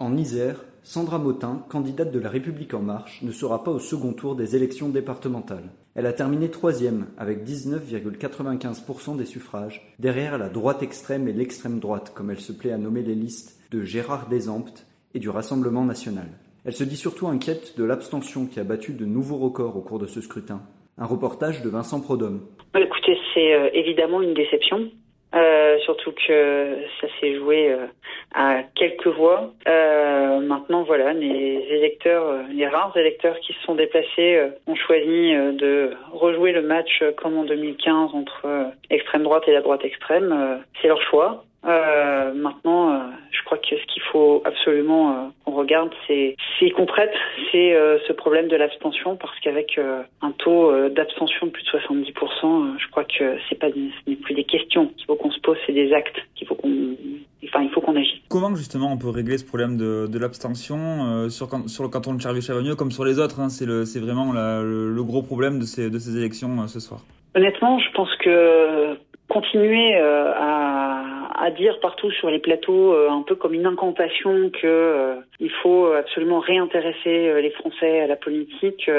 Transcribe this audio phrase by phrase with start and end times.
[0.00, 4.12] En Isère, Sandra Motin, candidate de la République En Marche, ne sera pas au second
[4.12, 5.70] tour des élections départementales.
[5.96, 12.12] Elle a terminé troisième avec 19,95% des suffrages, derrière la droite extrême et l'extrême droite,
[12.14, 16.28] comme elle se plaît à nommer les listes de Gérard Desamptes et du Rassemblement national.
[16.64, 19.98] Elle se dit surtout inquiète de l'abstention qui a battu de nouveaux records au cours
[19.98, 20.62] de ce scrutin.
[20.96, 22.46] Un reportage de Vincent Prodhomme.
[22.76, 24.92] Écoutez, c'est euh, évidemment une déception.
[25.34, 27.86] Euh, surtout que ça s'est joué euh,
[28.34, 29.52] à quelques voix.
[29.68, 34.74] Euh, maintenant, voilà, les électeurs, euh, les rares électeurs qui se sont déplacés euh, ont
[34.74, 40.62] choisi de rejouer le match comme en 2015 entre extrême droite et la droite extrême.
[40.80, 41.44] C'est leur choix.
[41.64, 47.10] Maintenant, je crois que ce qu'il faut absolument regarde, c'est s'ils comprennent,
[47.52, 47.74] c'est
[48.06, 49.78] ce problème de l'abstention, parce qu'avec
[50.22, 54.34] un taux d'abstention de plus de 70%, je crois que c'est pas ce n'est plus
[54.34, 56.96] des questions qu'il faut qu'on se pose, c'est des actes qu'il faut qu'on
[57.44, 58.18] Enfin, il faut qu'on agisse.
[58.28, 62.20] Comment justement on peut régler ce problème de, de l'abstention sur, sur le canton de
[62.20, 65.64] Charlie-Chavagneux comme sur les autres hein, C'est c'est vraiment la, le, le, gros problème de
[65.64, 67.00] ces, de ces élections ce soir?
[67.34, 68.96] Honnêtement, je pense que
[69.28, 74.66] continuer à à dire partout sur les plateaux, euh, un peu comme une incantation que
[74.66, 78.90] euh, il faut absolument réintéresser euh, les Français à la politique.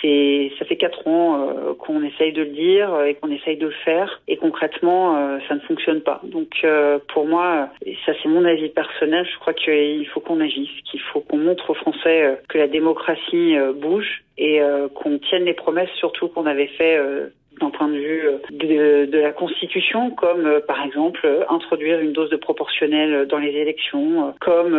[0.00, 3.74] c'est, ça fait quatre ans qu'on essaye de le dire et qu'on essaye de le
[3.84, 6.20] faire, et concrètement, ça ne fonctionne pas.
[6.24, 6.66] Donc,
[7.12, 7.68] pour moi,
[8.06, 11.70] ça c'est mon avis personnel, je crois qu'il faut qu'on agisse, qu'il faut qu'on montre
[11.70, 14.60] aux Français que la démocratie bouge et
[14.94, 16.98] qu'on tienne les promesses, surtout qu'on avait fait
[17.60, 22.00] d'un point de vue euh, de, de la Constitution, comme euh, par exemple euh, introduire
[22.00, 24.78] une dose de proportionnelle dans les élections, comme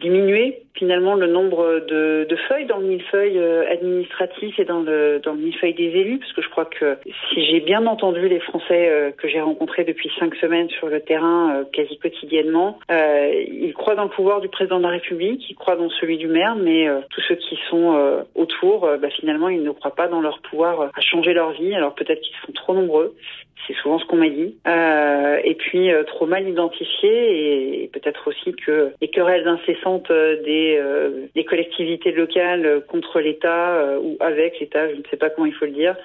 [0.00, 3.38] diminuer finalement le nombre de, de, feuilles dans le millefeuille
[3.70, 6.98] administratif et dans le, dans le millefeuille des élus, parce que je crois que
[7.32, 11.64] si j'ai bien entendu les Français que j'ai rencontrés depuis cinq semaines sur le terrain
[11.72, 15.90] quasi quotidiennement, ils croient dans le pouvoir du président de la République, ils croient dans
[15.90, 20.08] celui du maire, mais tous ceux qui sont autour, bah, finalement, ils ne croient pas
[20.08, 23.14] dans leur pouvoir à changer leur vie alors peut-être qu'ils sont trop nombreux,
[23.66, 24.56] c'est souvent ce qu'on m'a dit.
[24.66, 30.42] Euh, et puis euh, trop mal identifiés et, peut-être aussi que les querelles incessantes euh,
[30.44, 35.46] des, euh, des collectivités locales contre l'État ou avec l'État, je ne sais pas comment
[35.46, 35.96] il faut le dire,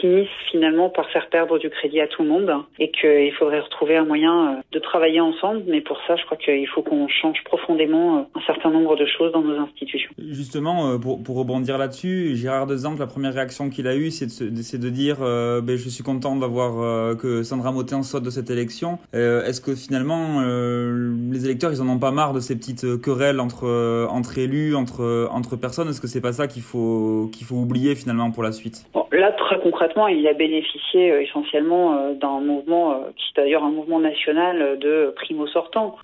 [0.00, 3.96] finissent finalement par faire perdre du crédit à tout le monde et qu'il faudrait retrouver
[3.96, 5.62] un moyen de travailler ensemble.
[5.66, 9.32] Mais pour ça, je crois qu'il faut qu'on change profondément un certain nombre de choses
[9.32, 10.10] dans nos institutions.
[10.18, 14.50] Justement, pour, pour rebondir là-dessus, Gérard Dezample, la première réaction qu'il a eue, c'est de,
[14.50, 18.50] de, de, dire ben, je suis content d'avoir euh, que Sandra Motin saute de cette
[18.50, 18.98] élection.
[19.14, 23.00] Euh, est-ce que finalement euh, les électeurs ils en ont pas marre de ces petites
[23.00, 25.88] querelles entre entre élus, entre entre personnes?
[25.88, 28.86] Est-ce que c'est pas ça qu'il faut qu'il faut oublier finalement pour la suite?
[29.12, 34.78] Là très concrètement, il a bénéficié essentiellement d'un mouvement qui est d'ailleurs un mouvement national
[34.78, 35.96] de primo sortants.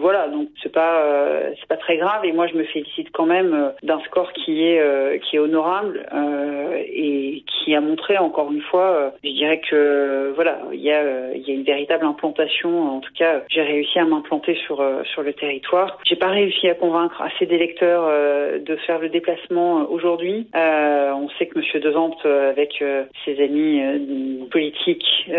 [0.00, 1.02] voilà, donc c'est pas
[1.58, 5.20] c'est pas très grave et moi je me félicite quand même d'un score qui est
[5.22, 6.06] qui est honorable
[6.76, 11.00] et qui a montré encore une fois, je dirais que euh, voilà, il y a
[11.00, 12.96] euh, il y a une véritable implantation.
[12.96, 15.98] En tout cas, j'ai réussi à m'implanter sur euh, sur le territoire.
[16.04, 18.08] J'ai pas réussi à convaincre assez d'électeurs
[18.60, 20.48] de faire le déplacement aujourd'hui.
[20.54, 22.82] on sait que Monsieur Dezampt, avec
[23.24, 23.80] ses amis
[24.50, 25.30] politiques,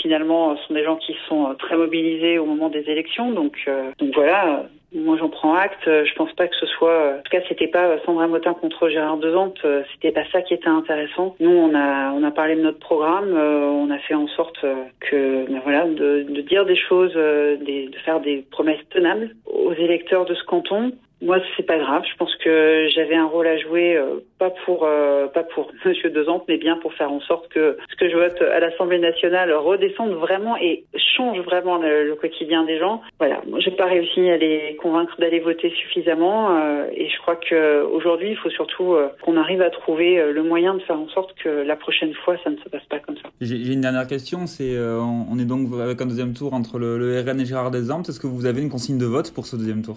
[0.00, 3.32] finalement, sont des gens qui sont très mobilisés au moment des élections.
[3.32, 3.68] Donc
[3.98, 5.84] donc voilà moi, j'en prends acte.
[5.86, 9.18] Je pense pas que ce soit, en tout cas, c'était pas Sandra Motin contre Gérard
[9.18, 9.58] Dezante.
[9.92, 11.36] C'était pas ça qui était intéressant.
[11.38, 13.34] Nous, on a, on a parlé de notre programme.
[13.34, 14.64] Euh, on a fait en sorte
[15.00, 19.34] que, ben voilà, de, de, dire des choses, euh, des, de faire des promesses tenables
[19.46, 20.92] aux électeurs de ce canton.
[21.22, 22.02] Moi, c'est pas grave.
[22.10, 26.10] Je pense que j'avais un rôle à jouer, euh, pas pour euh, pas pour Monsieur
[26.10, 29.52] Dezante, mais bien pour faire en sorte que ce que je vote à l'Assemblée nationale
[29.52, 30.84] redescende vraiment et
[31.16, 33.00] change vraiment le, quotidien des gens.
[33.18, 37.82] Voilà, j'ai pas réussi à les convaincre d'aller voter suffisamment, euh, et je crois que
[37.84, 41.48] aujourd'hui, il faut surtout qu'on arrive à trouver le moyen de faire en sorte que
[41.48, 43.30] la prochaine fois, ça ne se passe pas comme ça.
[43.40, 44.46] J'ai une dernière question.
[44.46, 48.08] C'est on est donc avec un deuxième tour entre le, le RN et Gérard Dezante.
[48.08, 49.96] Est-ce que vous avez une consigne de vote pour ce deuxième tour?